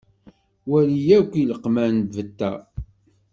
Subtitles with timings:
[0.69, 2.51] Wali akk ileqman beta.